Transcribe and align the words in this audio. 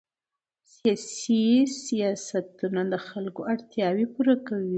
سیاسي 0.75 1.43
سیاستونه 1.85 2.81
د 2.91 2.95
خلکو 3.07 3.41
اړتیاوې 3.51 4.05
پوره 4.13 4.35
کوي 4.47 4.69